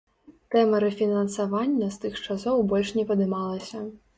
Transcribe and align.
Тэма 0.55 0.79
рэфінансавання 0.83 1.91
з 1.97 2.01
тых 2.07 2.17
часоў 2.25 2.67
больш 2.73 2.95
не 2.97 3.05
падымалася. 3.13 3.85